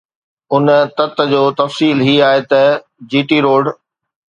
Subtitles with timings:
[0.55, 0.65] ان
[0.97, 2.61] تت جو تفصيل هي آهي ته
[3.11, 3.65] جي ٽي روڊ